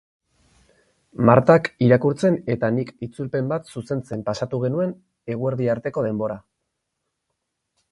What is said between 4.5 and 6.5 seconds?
genuen eguerdi arteko denbora.